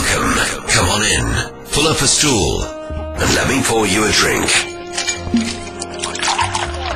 Welcome. 0.00 0.32
Come 0.68 0.88
on 0.88 1.02
in. 1.02 1.26
Pull 1.72 1.86
up 1.86 2.00
a 2.00 2.06
stool 2.06 2.62
and 2.64 3.34
let 3.34 3.48
me 3.48 3.60
pour 3.62 3.86
you 3.86 4.02
a 4.06 4.10
drink. 4.12 4.48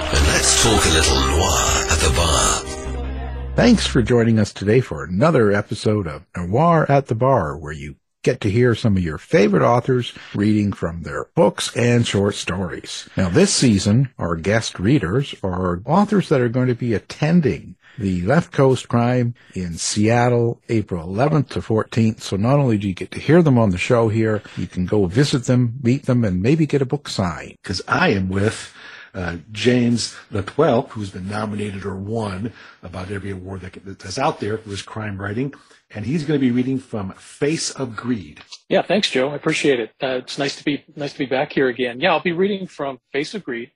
And 0.09 0.27
let's 0.29 0.63
talk 0.63 0.83
a 0.87 0.89
little 0.89 1.21
noir 1.37 1.85
at 1.91 1.99
the 1.99 2.13
bar. 2.17 3.55
Thanks 3.57 3.87
for 3.87 4.01
joining 4.01 4.39
us 4.39 4.55
today 4.55 4.81
for 4.81 5.05
another 5.05 5.53
episode 5.53 6.07
of 6.07 6.25
Noir 6.35 6.91
at 6.91 7.09
the 7.09 7.15
Bar, 7.15 7.59
where 7.59 7.73
you 7.73 7.97
get 8.25 8.41
to 8.41 8.51
hear 8.51 8.75
some 8.75 8.97
of 8.97 9.03
your 9.03 9.19
favorite 9.19 9.63
authors 9.63 10.13
reading 10.35 10.73
from 10.73 11.03
their 11.03 11.27
books 11.37 11.75
and 11.77 12.07
short 12.07 12.35
stories. 12.35 13.09
Now 13.17 13.29
this 13.29 13.53
season, 13.53 14.09
our 14.19 14.35
guest 14.35 14.81
readers 14.81 15.35
are 15.45 15.83
authors 15.85 16.31
that 16.31 16.41
are 16.41 16.49
going 16.49 16.69
to 16.69 16.75
be 16.75 16.95
attending 16.95 17.77
the 17.99 18.23
Left 18.23 18.51
Coast 18.51 18.89
Crime 18.89 19.35
in 19.55 19.75
Seattle, 19.75 20.61
April 20.69 21.07
11th 21.07 21.51
to 21.51 21.61
14th. 21.61 22.21
So 22.21 22.37
not 22.37 22.59
only 22.59 22.79
do 22.79 22.89
you 22.89 22.95
get 22.95 23.13
to 23.13 23.21
hear 23.21 23.43
them 23.43 23.59
on 23.59 23.71
the 23.71 23.79
show 23.79 24.09
here, 24.09 24.43
you 24.57 24.67
can 24.67 24.87
go 24.87 25.07
visit 25.07 25.45
them, 25.45 25.79
meet 25.83 26.07
them, 26.07 26.25
and 26.25 26.43
maybe 26.43 26.67
get 26.67 26.83
a 26.83 26.87
book 26.87 27.09
signed. 27.09 27.57
Because 27.63 27.83
I 27.87 28.09
am 28.09 28.29
with 28.29 28.75
uh, 29.15 29.37
James 29.53 30.17
L'Etoile, 30.31 30.83
who's 30.83 31.11
been 31.11 31.29
nominated 31.29 31.85
or 31.85 31.95
won 31.95 32.53
about 32.83 33.11
every 33.11 33.31
award 33.31 33.61
that, 33.61 33.79
that's 33.85 34.19
out 34.19 34.41
there 34.41 34.59
for 34.59 34.71
his 34.71 34.83
crime 34.83 35.21
writing, 35.21 35.55
and 35.91 36.05
he's 36.05 36.25
going 36.25 36.39
to 36.39 36.45
be 36.45 36.51
reading 36.51 36.79
from 36.79 37.13
Face 37.13 37.71
of 37.71 37.95
Greed. 37.95 38.41
Yeah, 38.69 38.83
thanks, 38.83 39.11
Joe. 39.11 39.31
I 39.31 39.37
appreciate 39.37 39.81
it. 39.81 39.91
Uh, 40.03 40.19
it's 40.19 40.39
nice 40.39 40.57
to 40.57 40.65
be 40.65 40.85
nice 40.97 41.13
to 41.13 41.19
be 41.19 41.27
back 41.27 41.53
here 41.53 41.69
again. 41.69 42.01
Yeah, 42.01 42.13
I'll 42.13 42.21
be 42.21 42.33
reading 42.33 42.67
from 42.67 42.99
Face 43.13 43.35
of 43.35 43.45
Greed. 43.45 43.71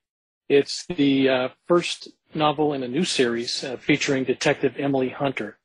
It's 0.49 0.87
the 0.87 1.29
uh, 1.29 1.49
first 1.67 2.09
novel 2.35 2.73
in 2.73 2.83
a 2.83 2.89
new 2.89 3.05
series 3.05 3.63
uh, 3.63 3.77
featuring 3.77 4.25
Detective 4.25 4.75
Emily 4.79 5.09
Hunter. 5.09 5.59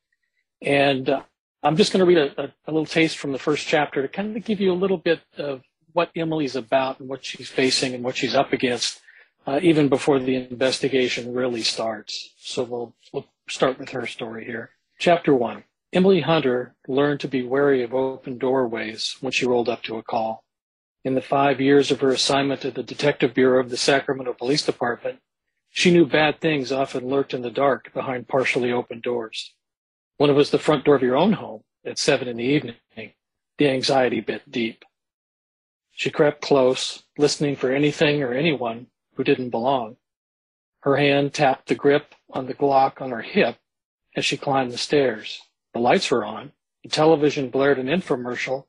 And 0.61 1.09
uh, 1.09 1.21
I'm 1.61 1.77
just 1.77 1.93
going 1.93 1.99
to 1.99 2.05
read 2.05 2.17
a, 2.17 2.41
a, 2.41 2.45
a, 2.67 2.71
little 2.71 2.85
taste 2.85 3.17
from 3.17 3.31
the 3.31 3.39
first 3.39 3.67
chapter 3.67 4.01
to 4.01 4.07
kind 4.07 4.35
of 4.35 4.43
give 4.43 4.59
you 4.59 4.71
a 4.71 4.75
little 4.75 4.97
bit 4.97 5.21
of 5.37 5.61
what 5.93 6.09
Emily's 6.15 6.55
about 6.55 6.99
and 6.99 7.08
what 7.08 7.23
she's 7.23 7.49
facing 7.49 7.93
and 7.93 8.03
what 8.03 8.17
she's 8.17 8.35
up 8.35 8.52
against, 8.53 8.99
uh, 9.45 9.59
even 9.61 9.89
before 9.89 10.19
the 10.19 10.36
investigation 10.36 11.33
really 11.33 11.61
starts. 11.61 12.33
So 12.38 12.63
we'll, 12.63 12.95
we'll 13.11 13.27
start 13.49 13.80
with 13.80 13.89
her 13.89 14.08
story 14.08 14.45
here. 14.45 14.72
Chapter 14.99 15.33
one. 15.33 15.63
Emily 15.91 16.22
Hunter 16.22 16.73
learned 16.88 17.19
to 17.19 17.27
be 17.27 17.44
wary 17.44 17.83
of 17.83 17.94
open 17.94 18.39
doorways 18.39 19.16
when 19.21 19.31
she 19.31 19.45
rolled 19.45 19.69
up 19.69 19.83
to 19.83 19.97
a 19.97 20.03
call. 20.03 20.44
In 21.05 21.14
the 21.14 21.21
five 21.21 21.61
years 21.61 21.91
of 21.91 21.99
her 22.02 22.09
assignment 22.09 22.66
at 22.66 22.73
the 22.73 22.81
Detective 22.81 23.36
Bureau 23.36 23.59
of 23.59 23.69
the 23.69 23.77
Sacramento 23.77 24.33
Police 24.33 24.66
Department, 24.66 25.19
she 25.69 25.91
knew 25.91 26.05
bad 26.05 26.39
things 26.39 26.71
often 26.71 27.08
lurked 27.08 27.33
in 27.33 27.44
the 27.44 27.52
dark 27.52 27.94
behind 27.94 28.27
partially 28.27 28.71
open 28.71 29.02
doors. 29.02 29.53
When 30.17 30.31
it 30.31 30.33
was 30.33 30.49
the 30.49 30.58
front 30.58 30.86
door 30.86 30.95
of 30.95 31.03
your 31.03 31.17
own 31.17 31.33
home 31.33 31.61
at 31.86 31.99
seven 31.99 32.27
in 32.27 32.38
the 32.38 32.44
evening, 32.44 32.75
the 32.95 33.69
anxiety 33.69 34.19
bit 34.19 34.49
deep. 34.49 34.83
She 35.91 36.09
crept 36.09 36.41
close, 36.41 37.03
listening 37.19 37.55
for 37.55 37.71
anything 37.71 38.23
or 38.23 38.33
anyone 38.33 38.88
who 39.16 39.23
didn't 39.23 39.50
belong. 39.50 39.97
Her 40.81 40.97
hand 40.97 41.33
tapped 41.33 41.67
the 41.67 41.75
grip 41.75 42.14
on 42.30 42.47
the 42.47 42.53
Glock 42.53 43.02
on 43.02 43.11
her 43.11 43.22
hip 43.22 43.58
as 44.16 44.25
she 44.25 44.38
climbed 44.38 44.72
the 44.72 44.78
stairs. 44.78 45.42
The 45.73 45.80
lights 45.80 46.11
were 46.11 46.25
on. 46.25 46.52
The 46.83 46.89
television 46.89 47.50
blared 47.50 47.80
an 47.80 47.88
infomercial 47.88 48.66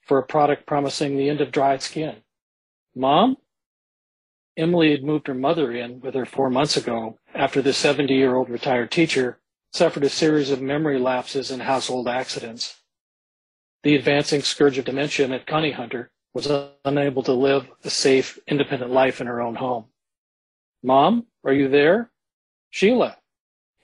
for 0.00 0.18
a 0.18 0.26
product 0.26 0.66
promising 0.66 1.16
the 1.16 1.28
end 1.28 1.40
of 1.40 1.52
dried 1.52 1.82
skin. 1.82 2.22
Mom? 2.94 3.36
Emily 4.56 4.90
had 4.90 5.02
moved 5.02 5.26
her 5.26 5.34
mother 5.34 5.72
in 5.72 6.00
with 6.00 6.14
her 6.14 6.26
four 6.26 6.50
months 6.50 6.76
ago 6.76 7.18
after 7.34 7.62
the 7.62 7.72
70 7.72 8.12
year 8.12 8.34
old 8.36 8.50
retired 8.50 8.90
teacher 8.90 9.40
suffered 9.72 10.04
a 10.04 10.10
series 10.10 10.50
of 10.50 10.60
memory 10.60 10.98
lapses 10.98 11.50
and 11.50 11.62
household 11.62 12.06
accidents. 12.06 12.82
The 13.82 13.96
advancing 13.96 14.42
scourge 14.42 14.78
of 14.78 14.84
dementia 14.84 15.28
at 15.28 15.46
Connie 15.46 15.72
Hunter 15.72 16.11
was 16.34 16.50
unable 16.84 17.22
to 17.22 17.32
live 17.32 17.66
a 17.84 17.90
safe, 17.90 18.38
independent 18.46 18.90
life 18.90 19.20
in 19.20 19.26
her 19.26 19.40
own 19.40 19.54
home. 19.54 19.84
Mom, 20.82 21.26
are 21.44 21.52
you 21.52 21.68
there? 21.68 22.10
Sheila. 22.70 23.18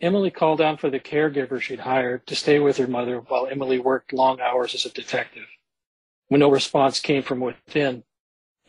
Emily 0.00 0.31
called 0.31 0.61
out 0.61 0.81
for 0.81 0.91
the 0.91 1.00
caregiver 1.00 1.61
she'd 1.61 1.81
hired 1.81 2.27
to 2.27 2.37
stay 2.37 2.59
with 2.59 2.77
her 2.77 2.87
mother 2.87 3.19
while 3.19 3.49
Emily 3.49 3.78
worked 3.78 4.12
long 4.12 4.41
hours 4.41 4.75
as 4.75 4.87
a 4.87 4.91
detective. 4.91 5.47
When 6.28 6.41
no 6.41 6.50
response 6.50 7.00
came 7.00 7.22
from 7.22 7.41
within, 7.41 8.05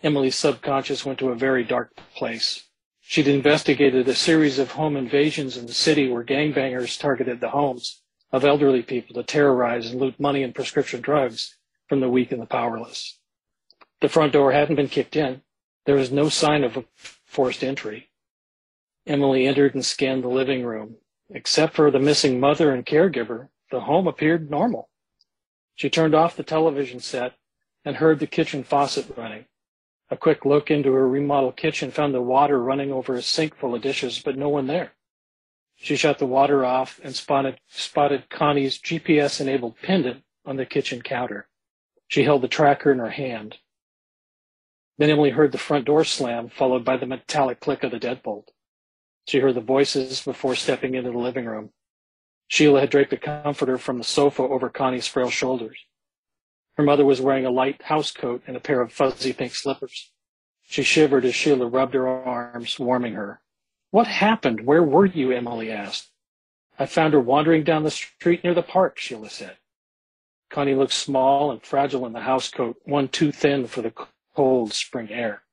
Emily's 0.02 0.36
subconscious 0.36 1.06
went 1.06 1.20
to 1.20 1.30
a 1.30 1.36
very 1.36 1.64
dark 1.64 1.96
place. 2.16 2.66
She'd 3.02 3.28
investigated 3.28 4.08
a 4.08 4.16
series 4.16 4.59
of 4.59 4.72
home 4.72 4.96
invasions 4.96 5.56
in 5.56 5.68
the 5.68 5.74
city 5.74 6.09
where 6.09 6.24
gangbangers 6.24 7.00
targeted 7.00 7.42
the 7.42 7.50
homes 7.50 8.02
of 8.32 8.46
elderly 8.46 8.82
people 8.82 9.14
to 9.16 9.24
terrorize 9.24 9.92
and 9.92 10.00
loot 10.00 10.20
money 10.20 10.42
and 10.44 10.56
prescription 10.56 11.02
drugs 11.02 11.58
from 11.88 12.00
the 12.00 12.09
weak 12.09 12.32
and 12.32 12.42
the 12.42 12.46
powerless. 12.46 13.19
The 14.02 14.10
front 14.10 14.34
door 14.34 14.52
hadn't 14.52 14.76
been 14.76 14.88
kicked 14.88 15.16
in. 15.16 15.42
There 15.86 15.96
was 15.96 16.12
no 16.12 16.30
sign 16.30 16.64
of 16.64 16.78
a 16.78 16.86
forced 17.26 17.64
entry. 17.64 18.10
Emily 19.06 19.48
entered 19.48 19.74
and 19.74 19.86
scanned 19.86 20.24
the 20.24 20.30
living 20.30 20.64
room. 20.64 20.98
Except 21.32 21.76
for 21.76 21.92
the 21.92 22.00
missing 22.00 22.40
mother 22.40 22.74
and 22.74 22.86
caregiver, 22.86 23.50
the 23.72 23.82
home 23.82 24.08
appeared 24.08 24.50
normal. 24.50 24.90
She 25.76 25.90
turned 25.90 26.16
off 26.16 26.36
the 26.36 26.44
television 26.44 27.00
set 27.00 27.36
and 27.86 27.98
heard 27.98 28.20
the 28.20 28.28
kitchen 28.28 28.64
faucet 28.64 29.16
running. 29.16 29.46
A 30.09 30.18
quick 30.18 30.44
look 30.44 30.72
into 30.72 30.92
her 30.94 31.08
remodeled 31.08 31.56
kitchen 31.56 31.92
found 31.92 32.14
the 32.14 32.22
water 32.22 32.62
running 32.62 32.92
over 32.92 33.16
a 33.16 33.22
sink 33.22 33.56
full 33.56 33.76
of 33.76 33.82
dishes, 33.82 34.20
but 34.20 34.38
no 34.38 34.50
one 34.50 34.68
there. 34.68 34.94
She 35.76 35.96
shut 35.96 36.18
the 36.20 36.26
water 36.26 36.66
off 36.66 37.00
and 37.04 37.16
spotted, 37.16 37.59
spotted 37.68 38.30
Connie's 38.30 38.80
GPS 38.80 39.40
enabled 39.40 39.78
pendant 39.82 40.24
on 40.46 40.58
the 40.58 40.66
kitchen 40.66 41.02
counter. 41.02 41.48
She 42.08 42.24
held 42.24 42.42
the 42.42 42.48
tracker 42.48 42.92
in 42.92 43.00
her 43.00 43.12
hand. 43.12 43.58
Then 45.00 45.10
Emily 45.10 45.30
heard 45.30 45.54
the 45.54 45.58
front 45.58 45.86
door 45.86 46.04
slam, 46.04 46.50
followed 46.50 46.84
by 46.84 46.98
the 46.98 47.06
metallic 47.06 47.62
click 47.62 47.84
of 47.86 47.92
the 47.92 48.00
deadbolt. 48.00 48.50
She 49.26 49.40
heard 49.40 49.56
the 49.56 49.62
voices 49.62 50.22
before 50.22 50.56
stepping 50.56 50.94
into 50.94 51.12
the 51.12 51.18
living 51.18 51.46
room. 51.46 51.72
Sheila 52.50 52.82
had 52.82 52.90
draped 52.90 53.14
a 53.14 53.18
comforter 53.18 53.78
from 53.78 53.98
the 53.98 54.04
sofa 54.04 54.44
over 54.44 54.70
Connie's 54.70 55.08
frail 55.08 55.30
shoulders. 55.30 55.86
Her 56.76 56.84
mother 56.84 57.06
was 57.06 57.22
wearing 57.22 57.46
a 57.46 57.50
light 57.50 57.84
house 57.84 58.12
coat 58.12 58.44
and 58.46 58.58
a 58.58 58.59
pair 58.59 58.82
of 58.82 58.92
fuzzy 58.92 59.32
pink 59.32 59.56
slippers. 59.56 60.12
She 60.68 60.84
shivered 60.84 61.24
as 61.24 61.34
Sheila 61.34 61.68
rubbed 61.68 61.94
her 61.94 62.08
arms, 62.08 62.78
warming 62.78 63.14
her. 63.14 63.40
What 63.92 64.08
happened? 64.08 64.66
Where 64.66 64.84
were 64.84 65.06
you? 65.06 65.32
Emily 65.32 65.72
asked. 65.72 66.09
I 66.78 66.86
found 66.86 67.14
her 67.14 67.22
wandering 67.22 67.64
down 67.64 67.84
the 67.84 67.92
street 67.92 68.44
near 68.44 68.54
the 68.54 68.64
park, 68.64 68.98
Sheila 69.00 69.30
said. 69.30 69.56
Connie 70.50 70.76
looked 70.76 70.92
small 70.92 71.52
and 71.52 71.64
fragile 71.64 72.06
in 72.06 72.12
the 72.12 72.22
house 72.22 72.50
coat, 72.50 72.82
one 72.84 73.08
too 73.08 73.32
thin 73.32 73.66
for 73.66 73.82
the 73.82 73.94
cold 74.35 74.73
spring 74.73 75.09
air. 75.12 75.44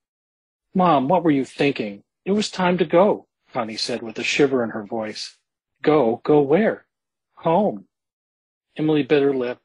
Mom, 0.74 1.08
what 1.08 1.24
were 1.24 1.30
you 1.30 1.44
thinking? 1.44 2.02
It 2.24 2.32
was 2.32 2.50
time 2.50 2.78
to 2.78 2.84
go, 2.84 3.26
Connie 3.52 3.76
said 3.76 4.02
with 4.02 4.18
a 4.18 4.24
shiver 4.24 4.62
in 4.64 4.70
her 4.70 4.84
voice. 4.84 5.36
Go? 5.82 6.20
Go 6.24 6.40
where? 6.40 6.86
Home. 7.36 7.86
Emily 8.76 9.02
bit 9.02 9.22
her 9.22 9.34
lip 9.34 9.58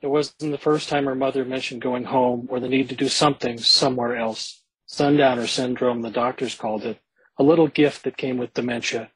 it 0.00 0.06
wasn't 0.06 0.52
the 0.52 0.58
first 0.58 0.88
time 0.88 1.06
her 1.06 1.14
mother 1.14 1.44
mentioned 1.44 1.82
going 1.82 2.04
home 2.04 2.46
or 2.50 2.60
the 2.60 2.68
need 2.68 2.88
to 2.88 2.94
do 2.94 3.08
something 3.08 3.58
somewhere 3.58 4.16
else. 4.16 4.62
Sundowner 4.86 5.46
syndrome, 5.46 6.02
the 6.02 6.10
doctors 6.10 6.54
called 6.54 6.84
it, 6.84 7.00
a 7.36 7.42
little 7.42 7.66
gift 7.66 8.04
that 8.04 8.16
came 8.16 8.38
with 8.38 8.54
dementia, 8.54 9.10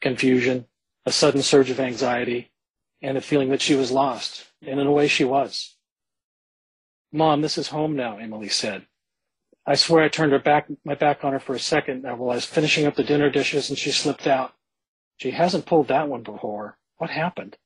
confusion, 0.00 0.66
a 1.06 1.12
sudden 1.12 1.42
surge 1.42 1.70
of 1.70 1.80
anxiety, 1.80 2.52
and 3.00 3.16
a 3.16 3.22
feeling 3.22 3.48
that 3.48 3.62
she 3.62 3.74
was 3.74 3.90
lost. 3.90 4.46
And 4.60 4.78
in 4.78 4.86
a 4.86 4.92
way, 4.92 5.08
she 5.08 5.24
was. 5.24 5.76
Mom, 7.12 7.40
this 7.40 7.56
is 7.56 7.68
home 7.68 7.96
now, 7.96 8.18
Emily 8.18 8.48
said. 8.48 8.86
I 9.66 9.74
swear 9.74 10.02
I 10.02 10.08
turned 10.08 10.32
her 10.32 10.38
back, 10.38 10.68
my 10.84 10.94
back 10.94 11.24
on 11.24 11.32
her 11.32 11.40
for 11.40 11.54
a 11.54 11.60
second 11.60 12.06
uh, 12.06 12.14
while 12.14 12.30
I 12.30 12.34
was 12.34 12.44
finishing 12.44 12.86
up 12.86 12.96
the 12.96 13.04
dinner 13.04 13.30
dishes 13.30 13.68
and 13.68 13.78
she 13.78 13.90
slipped 13.90 14.26
out. 14.26 14.54
She 15.16 15.30
hasn't 15.30 15.66
pulled 15.66 15.88
that 15.88 16.08
one 16.08 16.22
before. 16.22 16.78
What 16.98 17.10
happened? 17.10 17.56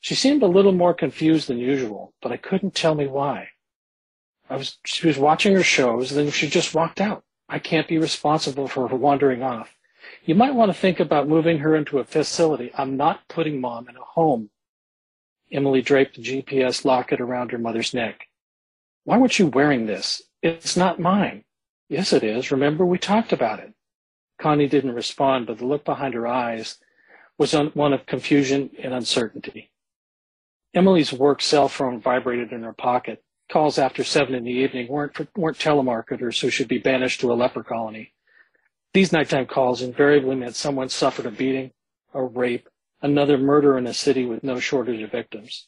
She 0.00 0.14
seemed 0.14 0.42
a 0.42 0.46
little 0.46 0.72
more 0.72 0.94
confused 0.94 1.48
than 1.48 1.58
usual, 1.58 2.14
but 2.22 2.32
I 2.32 2.36
couldn't 2.36 2.74
tell 2.74 2.94
me 2.94 3.06
why. 3.06 3.48
I 4.48 4.56
was, 4.56 4.78
she 4.84 5.06
was 5.06 5.18
watching 5.18 5.54
her 5.54 5.62
shows, 5.62 6.12
and 6.12 6.20
then 6.26 6.32
she 6.32 6.48
just 6.48 6.74
walked 6.74 7.00
out. 7.00 7.24
I 7.48 7.58
can't 7.58 7.88
be 7.88 7.98
responsible 7.98 8.68
for 8.68 8.88
her 8.88 8.96
wandering 8.96 9.42
off. 9.42 9.74
You 10.24 10.34
might 10.34 10.54
want 10.54 10.72
to 10.72 10.78
think 10.78 11.00
about 11.00 11.28
moving 11.28 11.58
her 11.58 11.74
into 11.74 11.98
a 11.98 12.04
facility. 12.04 12.70
I'm 12.74 12.96
not 12.96 13.28
putting 13.28 13.60
mom 13.60 13.88
in 13.88 13.96
a 13.96 14.04
home. 14.04 14.50
Emily 15.50 15.82
draped 15.82 16.16
the 16.16 16.22
GPS 16.22 16.84
locket 16.84 17.20
around 17.20 17.50
her 17.50 17.58
mother's 17.58 17.92
neck. 17.92 18.27
Why 19.08 19.16
weren't 19.16 19.38
you 19.38 19.46
wearing 19.46 19.86
this? 19.86 20.20
It's 20.42 20.76
not 20.76 21.00
mine. 21.00 21.44
Yes, 21.88 22.12
it 22.12 22.22
is. 22.22 22.50
Remember, 22.50 22.84
we 22.84 22.98
talked 22.98 23.32
about 23.32 23.58
it. 23.58 23.72
Connie 24.38 24.68
didn't 24.68 24.94
respond, 24.94 25.46
but 25.46 25.56
the 25.56 25.64
look 25.64 25.82
behind 25.82 26.12
her 26.12 26.26
eyes 26.26 26.76
was 27.38 27.54
one 27.54 27.94
of 27.94 28.04
confusion 28.04 28.68
and 28.78 28.92
uncertainty. 28.92 29.70
Emily's 30.74 31.10
work 31.10 31.40
cell 31.40 31.70
phone 31.70 32.02
vibrated 32.02 32.52
in 32.52 32.62
her 32.64 32.74
pocket. 32.74 33.24
Calls 33.50 33.78
after 33.78 34.04
seven 34.04 34.34
in 34.34 34.44
the 34.44 34.50
evening 34.50 34.88
weren't, 34.88 35.16
weren't 35.34 35.56
telemarketers 35.56 36.42
who 36.42 36.50
should 36.50 36.68
be 36.68 36.76
banished 36.76 37.22
to 37.22 37.32
a 37.32 37.34
leper 37.34 37.64
colony. 37.64 38.12
These 38.92 39.10
nighttime 39.10 39.46
calls 39.46 39.80
invariably 39.80 40.36
meant 40.36 40.54
someone 40.54 40.90
suffered 40.90 41.24
a 41.24 41.30
beating, 41.30 41.70
a 42.12 42.22
rape, 42.22 42.68
another 43.00 43.38
murder 43.38 43.78
in 43.78 43.86
a 43.86 43.94
city 43.94 44.26
with 44.26 44.44
no 44.44 44.60
shortage 44.60 45.00
of 45.00 45.10
victims. 45.10 45.66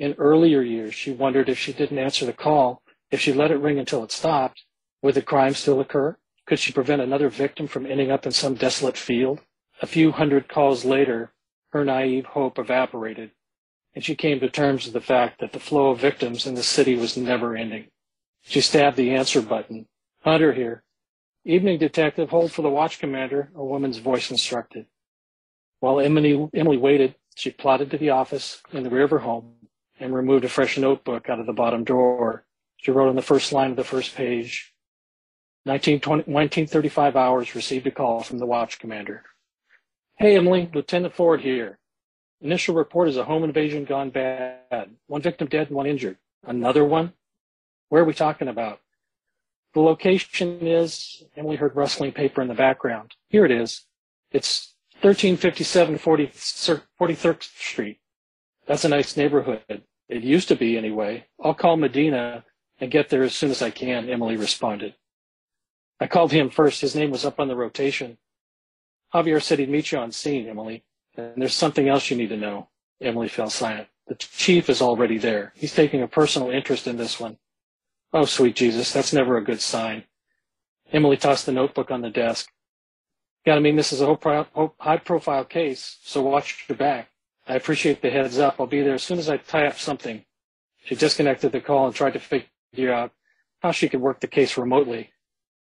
In 0.00 0.14
earlier 0.16 0.62
years, 0.62 0.94
she 0.94 1.12
wondered 1.12 1.50
if 1.50 1.58
she 1.58 1.74
didn't 1.74 1.98
answer 1.98 2.24
the 2.24 2.32
call, 2.32 2.82
if 3.10 3.20
she 3.20 3.34
let 3.34 3.50
it 3.50 3.58
ring 3.58 3.78
until 3.78 4.02
it 4.02 4.10
stopped, 4.10 4.64
would 5.02 5.14
the 5.14 5.20
crime 5.20 5.52
still 5.52 5.78
occur? 5.78 6.16
Could 6.46 6.58
she 6.58 6.72
prevent 6.72 7.02
another 7.02 7.28
victim 7.28 7.66
from 7.66 7.84
ending 7.84 8.10
up 8.10 8.24
in 8.24 8.32
some 8.32 8.54
desolate 8.54 8.96
field? 8.96 9.40
A 9.82 9.86
few 9.86 10.10
hundred 10.12 10.48
calls 10.48 10.86
later, 10.86 11.34
her 11.72 11.84
naive 11.84 12.24
hope 12.24 12.58
evaporated, 12.58 13.32
and 13.94 14.02
she 14.02 14.16
came 14.16 14.40
to 14.40 14.48
terms 14.48 14.86
with 14.86 14.94
the 14.94 15.02
fact 15.02 15.38
that 15.40 15.52
the 15.52 15.60
flow 15.60 15.90
of 15.90 16.00
victims 16.00 16.46
in 16.46 16.54
the 16.54 16.62
city 16.62 16.96
was 16.96 17.18
never 17.18 17.54
ending. 17.54 17.88
She 18.40 18.62
stabbed 18.62 18.96
the 18.96 19.10
answer 19.10 19.42
button. 19.42 19.86
Hunter 20.22 20.54
here. 20.54 20.82
Evening 21.44 21.78
detective, 21.78 22.30
hold 22.30 22.52
for 22.52 22.62
the 22.62 22.70
watch 22.70 23.00
commander, 23.00 23.52
a 23.54 23.62
woman's 23.62 23.98
voice 23.98 24.30
instructed. 24.30 24.86
While 25.80 26.00
Emily, 26.00 26.48
Emily 26.54 26.78
waited, 26.78 27.16
she 27.34 27.50
plodded 27.50 27.90
to 27.90 27.98
the 27.98 28.10
office 28.10 28.62
in 28.72 28.82
the 28.82 28.90
rear 28.90 29.04
of 29.04 29.10
her 29.10 29.18
home 29.18 29.59
and 30.00 30.14
removed 30.14 30.44
a 30.44 30.48
fresh 30.48 30.78
notebook 30.78 31.28
out 31.28 31.38
of 31.38 31.46
the 31.46 31.52
bottom 31.52 31.84
drawer. 31.84 32.44
She 32.78 32.90
wrote 32.90 33.10
on 33.10 33.16
the 33.16 33.22
first 33.22 33.52
line 33.52 33.70
of 33.70 33.76
the 33.76 33.84
first 33.84 34.14
page, 34.14 34.74
1935 35.64 37.16
hours 37.16 37.54
received 37.54 37.86
a 37.86 37.90
call 37.90 38.22
from 38.22 38.38
the 38.38 38.46
watch 38.46 38.78
commander. 38.78 39.24
Hey, 40.16 40.36
Emily, 40.36 40.70
Lieutenant 40.72 41.14
Ford 41.14 41.42
here. 41.42 41.78
Initial 42.40 42.74
report 42.74 43.08
is 43.08 43.18
a 43.18 43.24
home 43.24 43.44
invasion 43.44 43.84
gone 43.84 44.08
bad. 44.08 44.90
One 45.06 45.20
victim 45.20 45.48
dead 45.48 45.66
and 45.68 45.76
one 45.76 45.86
injured. 45.86 46.16
Another 46.46 46.84
one? 46.84 47.12
Where 47.90 48.02
are 48.02 48.06
we 48.06 48.14
talking 48.14 48.48
about? 48.48 48.80
The 49.74 49.80
location 49.80 50.66
is, 50.66 51.22
Emily 51.36 51.56
heard 51.56 51.76
rustling 51.76 52.12
paper 52.12 52.40
in 52.40 52.48
the 52.48 52.54
background. 52.54 53.14
Here 53.28 53.44
it 53.44 53.50
is. 53.50 53.84
It's 54.32 54.74
1357 55.02 55.98
40, 55.98 56.26
43rd 56.28 57.42
Street. 57.42 58.00
That's 58.66 58.84
a 58.84 58.88
nice 58.88 59.16
neighborhood. 59.16 59.82
It 60.10 60.24
used 60.24 60.48
to 60.48 60.56
be 60.56 60.76
anyway. 60.76 61.26
I'll 61.40 61.54
call 61.54 61.76
Medina 61.76 62.44
and 62.80 62.90
get 62.90 63.10
there 63.10 63.22
as 63.22 63.32
soon 63.32 63.52
as 63.52 63.62
I 63.62 63.70
can, 63.70 64.10
Emily 64.10 64.36
responded. 64.36 64.96
I 66.00 66.08
called 66.08 66.32
him 66.32 66.50
first. 66.50 66.80
His 66.80 66.96
name 66.96 67.12
was 67.12 67.24
up 67.24 67.38
on 67.38 67.46
the 67.46 67.54
rotation. 67.54 68.18
Javier 69.14 69.40
said 69.40 69.60
he'd 69.60 69.70
meet 69.70 69.92
you 69.92 69.98
on 69.98 70.10
scene, 70.10 70.48
Emily. 70.48 70.82
And 71.16 71.40
there's 71.40 71.54
something 71.54 71.88
else 71.88 72.10
you 72.10 72.16
need 72.16 72.30
to 72.30 72.36
know. 72.36 72.70
Emily 73.00 73.28
fell 73.28 73.50
silent. 73.50 73.86
The 74.08 74.16
chief 74.16 74.68
is 74.68 74.82
already 74.82 75.16
there. 75.16 75.52
He's 75.54 75.74
taking 75.74 76.02
a 76.02 76.08
personal 76.08 76.50
interest 76.50 76.88
in 76.88 76.96
this 76.96 77.20
one. 77.20 77.38
Oh, 78.12 78.24
sweet 78.24 78.56
Jesus, 78.56 78.92
that's 78.92 79.12
never 79.12 79.36
a 79.36 79.44
good 79.44 79.60
sign. 79.60 80.02
Emily 80.92 81.18
tossed 81.18 81.46
the 81.46 81.52
notebook 81.52 81.92
on 81.92 82.00
the 82.00 82.10
desk. 82.10 82.50
Gotta 83.46 83.60
mean 83.60 83.76
this 83.76 83.92
is 83.92 84.00
a 84.00 84.18
high 84.80 84.96
profile 84.96 85.44
case, 85.44 85.98
so 86.02 86.22
watch 86.22 86.64
your 86.68 86.76
back. 86.76 87.09
I 87.50 87.56
appreciate 87.56 88.00
the 88.00 88.10
heads 88.10 88.38
up. 88.38 88.60
I'll 88.60 88.68
be 88.68 88.80
there 88.80 88.94
as 88.94 89.02
soon 89.02 89.18
as 89.18 89.28
I 89.28 89.36
tie 89.36 89.66
up 89.66 89.76
something. 89.76 90.24
She 90.84 90.94
disconnected 90.94 91.50
the 91.50 91.60
call 91.60 91.86
and 91.86 91.94
tried 91.94 92.12
to 92.12 92.20
figure 92.20 92.92
out 92.92 93.10
how 93.60 93.72
she 93.72 93.88
could 93.88 94.00
work 94.00 94.20
the 94.20 94.28
case 94.28 94.56
remotely. 94.56 95.10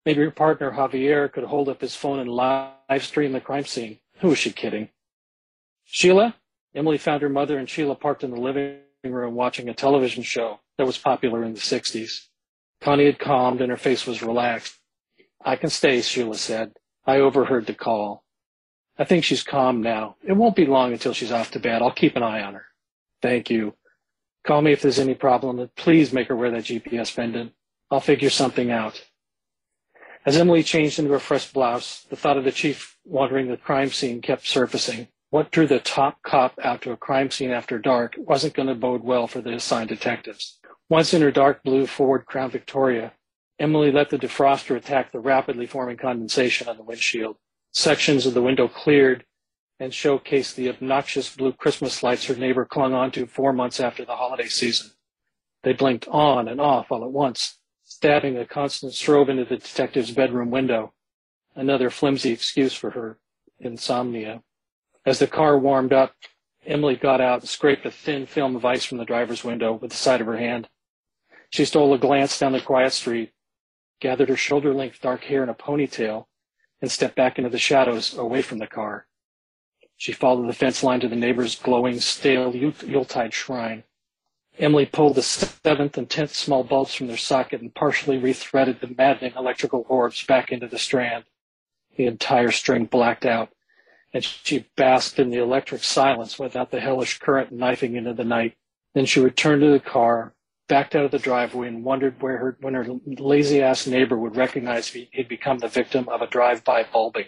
Maybe 0.06 0.22
her 0.22 0.30
partner 0.30 0.72
Javier 0.72 1.32
could 1.32 1.46
hold 1.46 1.70
up 1.70 1.80
his 1.80 1.96
phone 1.96 2.20
and 2.20 2.30
live 2.30 2.74
stream 3.00 3.32
the 3.32 3.40
crime 3.40 3.64
scene. 3.64 4.00
Who 4.18 4.28
was 4.28 4.40
she 4.40 4.52
kidding? 4.52 4.90
Sheila? 5.86 6.36
Emily 6.76 6.98
found 6.98 7.22
her 7.22 7.30
mother 7.30 7.58
and 7.58 7.70
Sheila 7.70 7.96
parked 7.96 8.26
in 8.26 8.32
the 8.32 8.42
living 8.42 8.82
room 9.06 9.36
watching 9.36 9.70
a 9.70 9.74
television 9.74 10.22
show 10.22 10.60
that 10.78 10.86
was 10.86 10.98
popular 10.98 11.46
in 11.46 11.54
the 11.54 11.62
60s. 11.62 12.26
Connie 12.82 13.06
had 13.06 13.20
calmed 13.20 13.62
and 13.62 13.72
her 13.72 13.78
face 13.78 14.06
was 14.06 14.22
relaxed. 14.22 14.76
I 15.46 15.56
can 15.56 15.70
stay, 15.70 16.02
Sheila 16.02 16.36
said. 16.36 16.74
I 17.06 17.20
overheard 17.20 17.68
the 17.68 17.74
call. 17.74 18.26
I 19.00 19.06
think 19.06 19.24
she's 19.24 19.44
calm 19.44 19.82
now. 19.82 20.18
It 20.28 20.34
won't 20.34 20.58
be 20.58 20.66
long 20.66 20.92
until 20.92 21.14
she's 21.14 21.32
off 21.32 21.52
to 21.52 21.60
bed. 21.60 21.82
I'll 21.82 21.90
keep 21.90 22.18
an 22.18 22.24
eye 22.24 22.42
on 22.42 22.56
her. 22.56 22.66
Thank 23.22 23.50
you. 23.50 23.76
Call 24.46 24.62
me 24.62 24.74
if 24.74 24.82
there's 24.82 25.00
any 25.00 25.16
problem, 25.16 25.70
please 25.78 26.12
make 26.12 26.28
her 26.28 26.36
wear 26.36 26.52
that 26.52 26.66
GPS 26.66 27.16
pendant. 27.16 27.54
I'll 27.90 28.02
figure 28.02 28.30
something 28.30 28.72
out. 28.72 29.02
As 30.26 30.36
Emily 30.36 30.64
changed 30.64 31.00
into 31.00 31.12
her 31.12 31.20
fresh 31.20 31.52
blouse, 31.52 32.06
the 32.10 32.18
thought 32.18 32.38
of 32.38 32.44
the 32.44 32.52
chief 32.52 32.98
wandering 33.06 33.48
the 33.48 33.58
crime 33.58 33.90
scene 33.90 34.22
kept 34.22 34.46
surfacing. 34.46 35.08
What 35.30 35.52
drew 35.52 35.66
the 35.66 35.80
top 35.80 36.22
cop 36.24 36.60
out 36.62 36.82
to 36.82 36.92
a 36.92 36.98
crime 36.98 37.32
scene 37.32 37.52
after 37.52 37.80
dark 37.80 38.16
wasn't 38.18 38.54
going 38.54 38.68
to 38.68 38.76
bode 38.76 39.04
well 39.04 39.28
for 39.28 39.40
the 39.40 39.54
assigned 39.54 39.90
detectives. 39.90 40.60
Once 40.90 41.14
in 41.14 41.22
her 41.22 41.32
dark 41.32 41.64
blue 41.64 41.86
Ford 41.86 42.26
Crown 42.26 42.52
Victoria, 42.52 43.14
Emily 43.60 43.92
let 43.92 44.10
the 44.10 44.18
defroster 44.18 44.76
attack 44.76 45.12
the 45.12 45.20
rapidly 45.20 45.68
forming 45.68 45.98
condensation 45.98 46.68
on 46.68 46.78
the 46.78 46.84
windshield. 46.84 47.38
Sections 47.72 48.26
of 48.26 48.34
the 48.34 48.42
window 48.42 48.68
cleared 48.68 49.26
and 49.80 49.94
showcased 49.94 50.56
the 50.56 50.70
obnoxious 50.70 51.36
blue 51.36 51.54
Christmas 51.54 52.04
lights 52.04 52.26
her 52.26 52.36
neighbor 52.36 52.66
clung 52.66 52.94
onto 52.94 53.26
four 53.26 53.54
months 53.54 53.80
after 53.80 54.04
the 54.04 54.16
holiday 54.16 54.48
season. 54.48 54.92
They 55.64 55.74
blinked 55.74 56.08
on 56.08 56.48
and 56.48 56.60
off 56.60 56.92
all 56.92 57.04
at 57.04 57.12
once, 57.12 57.60
stabbing 57.84 58.38
a 58.38 58.46
constant 58.46 58.94
strobe 58.94 59.30
into 59.30 59.46
the 59.46 59.58
detective's 59.58 60.12
bedroom 60.12 60.52
window, 60.52 60.94
another 61.56 61.90
flimsy 61.90 62.32
excuse 62.32 62.74
for 62.74 62.92
her 62.92 63.20
insomnia. 63.60 64.42
As 65.06 65.20
the 65.20 65.28
car 65.28 65.58
warmed 65.58 65.94
up, 65.94 66.14
Emily 66.66 66.96
got 66.96 67.22
out 67.22 67.42
and 67.42 67.50
scraped 67.50 67.86
a 67.86 67.92
thin 67.92 68.26
film 68.26 68.56
of 68.56 68.66
ice 68.66 68.84
from 68.84 68.98
the 68.98 69.06
driver's 69.06 69.44
window 69.44 69.74
with 69.74 69.92
the 69.92 69.98
side 69.98 70.22
of 70.22 70.28
her 70.28 70.38
hand. 70.38 70.70
She 71.50 71.66
stole 71.66 71.94
a 71.94 71.98
glance 71.98 72.38
down 72.38 72.52
the 72.52 72.62
quiet 72.62 72.94
street, 72.94 73.32
gathered 74.00 74.30
her 74.30 74.36
shoulder 74.36 74.74
length 74.74 75.02
dark 75.02 75.24
hair 75.24 75.44
in 75.44 75.50
a 75.50 75.54
ponytail, 75.54 76.29
and 76.82 76.92
stepped 76.92 77.16
back 77.16 77.38
into 77.38 77.50
the 77.50 77.58
shadows 77.58 78.18
away 78.18 78.42
from 78.42 78.60
the 78.60 78.68
car. 78.68 79.08
She 79.98 80.14
followed 80.14 80.48
the 80.48 80.54
fence 80.54 80.82
line 80.82 81.02
to 81.02 81.10
the 81.10 81.16
neighbor's 81.16 81.56
glowing, 81.56 82.00
stale 82.00 82.56
Yuletide 82.56 83.34
shrine. 83.34 83.84
Emily 84.58 84.86
pulled 84.86 85.16
the 85.16 85.22
seventh 85.22 85.98
and 85.98 86.10
tenth 86.10 86.36
small 86.36 86.64
bulbs 86.64 86.94
from 86.94 87.08
their 87.08 87.18
socket 87.18 87.62
and 87.62 87.74
partially 87.74 88.20
rethreaded 88.20 88.80
the 88.80 88.94
maddening 88.98 89.34
electrical 89.36 89.86
orbs 89.90 90.24
back 90.26 90.52
into 90.52 90.68
the 90.68 90.78
strand. 90.78 91.26
The 91.96 92.06
entire 92.06 92.52
string 92.52 92.86
blacked 92.86 93.26
out, 93.26 93.50
and 94.14 94.24
she 94.24 94.68
basked 94.76 95.20
in 95.20 95.30
the 95.30 95.38
electric 95.42 95.84
silence 95.84 96.40
without 96.40 96.72
the 96.72 96.80
hellish 96.80 97.20
current 97.20 97.52
knifing 97.52 97.96
into 97.96 98.14
the 98.14 98.24
night. 98.24 98.56
Then 98.94 99.06
she 99.06 99.20
returned 99.20 99.62
to 99.62 99.72
the 99.72 99.80
car, 99.80 100.34
backed 100.70 100.96
out 100.96 101.04
of 101.04 101.12
the 101.12 101.20
driveway, 101.20 101.68
and 101.68 101.84
wondered 101.84 102.22
where 102.22 102.38
her, 102.38 102.58
when 102.62 102.76
her 102.76 102.86
lazy 103.06 103.62
ass 103.62 103.86
neighbor 103.86 104.18
would 104.18 104.38
recognize 104.38 104.88
he'd 104.88 105.28
become 105.28 105.58
the 105.58 105.68
victim 105.68 106.08
of 106.08 106.22
a 106.22 106.28
drive-by 106.28 106.86
bulbing. 106.94 107.26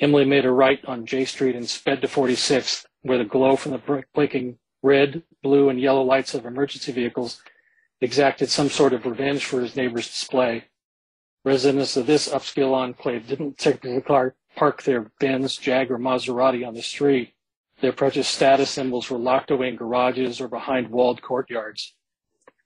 Emily 0.00 0.24
made 0.24 0.44
a 0.44 0.50
right 0.50 0.84
on 0.86 1.06
J 1.06 1.24
Street 1.24 1.54
and 1.54 1.68
sped 1.68 2.00
to 2.00 2.08
46th, 2.08 2.86
where 3.02 3.18
the 3.18 3.24
glow 3.24 3.54
from 3.54 3.72
the 3.72 4.04
blinking 4.14 4.58
red, 4.82 5.22
blue, 5.42 5.68
and 5.68 5.80
yellow 5.80 6.02
lights 6.02 6.34
of 6.34 6.46
emergency 6.46 6.90
vehicles 6.90 7.42
exacted 8.00 8.48
some 8.48 8.68
sort 8.68 8.92
of 8.92 9.06
revenge 9.06 9.44
for 9.44 9.60
his 9.60 9.76
neighbor's 9.76 10.06
display. 10.06 10.64
Residents 11.44 11.96
of 11.96 12.06
this 12.06 12.28
upscale 12.28 12.74
enclave 12.74 13.26
didn't 13.26 13.58
typically 13.58 14.00
park 14.00 14.82
their 14.82 15.10
Benz, 15.20 15.56
Jag, 15.56 15.90
or 15.90 15.98
Maserati 15.98 16.66
on 16.66 16.74
the 16.74 16.82
street. 16.82 17.34
Their 17.80 17.92
precious 17.92 18.28
status 18.28 18.70
symbols 18.70 19.10
were 19.10 19.18
locked 19.18 19.50
away 19.50 19.68
in 19.68 19.76
garages 19.76 20.40
or 20.40 20.48
behind 20.48 20.90
walled 20.90 21.22
courtyards. 21.22 21.94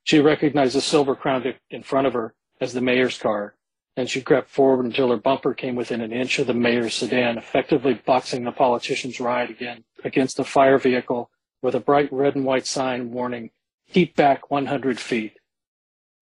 She 0.05 0.21
recognized 0.21 0.75
the 0.75 0.81
silver 0.81 1.15
crown 1.15 1.55
in 1.71 1.83
front 1.83 2.07
of 2.07 2.13
her 2.13 2.35
as 2.61 2.73
the 2.73 2.81
mayor's 2.81 3.19
car, 3.19 3.55
and 3.97 4.09
she 4.09 4.21
crept 4.21 4.51
forward 4.51 4.85
until 4.85 5.11
her 5.11 5.17
bumper 5.17 5.55
came 5.55 5.77
within 5.77 6.01
an 6.01 6.13
inch 6.13 6.39
of 6.39 6.47
the 6.47 6.55
mayor's 6.55 6.95
sedan, 6.95 7.39
effectively 7.39 7.95
boxing 7.95 8.45
the 8.45 8.53
politician's 8.53 9.21
ride 9.21 9.51
again 9.51 9.85
against 10.05 10.39
a 10.39 10.45
fire 10.45 10.79
vehicle 10.79 11.31
with 11.61 11.75
a 11.75 11.81
bright 11.81 12.13
red 12.13 12.35
and 12.35 12.45
white 12.45 12.67
sign 12.67 13.13
warning, 13.13 13.51
keep 13.93 14.17
back 14.17 14.51
100 14.51 14.99
feet. 14.99 15.35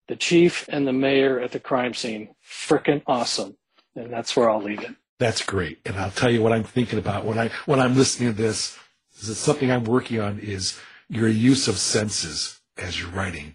The 0.09 0.17
chief 0.17 0.69
and 0.69 0.87
the 0.87 0.93
mayor 0.93 1.41
at 1.41 1.53
the 1.53 1.61
crime 1.61 1.95
scene, 1.95 2.35
frickin' 2.45 3.03
awesome. 3.07 3.57
And 3.95 4.13
that's 4.13 4.37
where 4.37 4.51
I'll 4.51 4.63
leave 4.63 4.83
it. 4.83 4.95
That's 5.19 5.45
great. 5.45 5.79
And 5.87 5.97
I'll 5.97 6.11
tell 6.11 6.31
you 6.31 6.43
what 6.43 6.53
I'm 6.53 6.65
thinking 6.65 6.99
about 6.99 7.25
when 7.25 7.39
I, 7.39 7.51
when 7.67 7.81
I'm 7.81 7.97
listening 7.97 8.33
to 8.33 8.37
this. 8.37 8.77
This 9.15 9.29
is 9.29 9.39
something 9.39 9.71
I'm 9.71 9.85
working 9.85 10.21
on 10.21 10.39
is 10.39 10.81
your 11.09 11.29
use 11.29 11.69
of 11.69 11.77
senses 11.77 12.61
as 12.77 13.01
you're 13.01 13.11
writing 13.11 13.55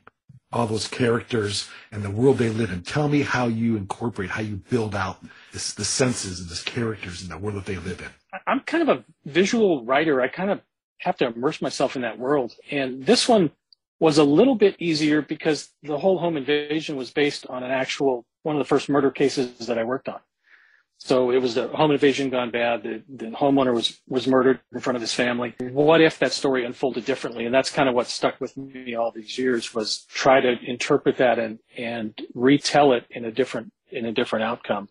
all 0.56 0.66
those 0.66 0.88
characters 0.88 1.70
and 1.92 2.02
the 2.02 2.10
world 2.10 2.38
they 2.38 2.50
live 2.50 2.72
in. 2.72 2.82
Tell 2.82 3.10
me 3.10 3.22
how 3.24 3.48
you 3.48 3.76
incorporate, 3.76 4.30
how 4.30 4.42
you 4.42 4.56
build 4.56 4.96
out 4.96 5.22
this, 5.52 5.74
the 5.74 5.84
senses 5.84 6.40
and 6.40 6.50
the 6.50 6.64
characters 6.64 7.22
and 7.22 7.30
the 7.30 7.38
world 7.38 7.58
that 7.58 7.66
they 7.66 7.76
live 7.76 8.00
in. 8.00 8.40
I'm 8.48 8.62
kind 8.62 8.88
of 8.88 8.98
a 8.98 9.04
visual 9.26 9.84
writer. 9.84 10.22
I 10.22 10.30
kind 10.30 10.50
of 10.50 10.62
have 11.00 11.18
to 11.18 11.28
immerse 11.28 11.62
myself 11.62 11.98
in 11.98 12.04
that 12.04 12.18
world. 12.18 12.54
And 12.72 13.06
this 13.06 13.28
one 13.28 13.52
was 14.00 14.18
a 14.18 14.24
little 14.24 14.56
bit 14.56 14.78
easier 14.80 15.22
because 15.22 15.70
the 15.84 15.98
whole 15.98 16.18
home 16.18 16.38
invasion 16.38 16.96
was 16.96 17.12
based 17.12 17.46
on 17.48 17.64
an 17.64 17.72
actual 17.72 18.26
one 18.44 18.56
of 18.56 18.60
the 18.60 18.68
first 18.68 18.88
murder 18.88 19.12
cases 19.12 19.68
that 19.68 19.78
I 19.78 19.84
worked 19.84 20.08
on. 20.08 20.20
So 20.98 21.30
it 21.30 21.42
was 21.42 21.56
the 21.56 21.68
home 21.68 21.92
invasion 21.92 22.30
gone 22.30 22.52
bad. 22.52 22.84
The, 22.84 23.04
the 23.08 23.26
homeowner 23.28 23.74
was 23.74 24.00
was 24.08 24.28
murdered 24.28 24.60
in 24.74 24.80
front 24.80 24.96
of 24.96 25.02
his 25.02 25.14
family. 25.14 25.54
What 25.60 26.02
if 26.02 26.20
that 26.20 26.32
story 26.32 26.66
unfolded 26.66 27.06
differently? 27.06 27.46
And 27.46 27.54
that's 27.54 27.70
kind 27.70 27.88
of 27.88 27.96
what 27.96 28.08
stuck 28.08 28.40
with 28.40 28.56
me 28.58 28.96
all 28.96 29.12
these 29.12 29.38
years 29.38 29.74
was 29.74 30.06
try 30.10 30.42
to 30.42 30.56
interpret 30.64 31.18
that 31.18 31.38
and 31.38 31.60
and 31.78 32.20
retell 32.34 32.94
it 32.94 33.06
in 33.10 33.26
a 33.26 33.32
different 33.32 33.72
in 33.92 34.06
a 34.06 34.12
different 34.12 34.44
outcome 34.44 34.90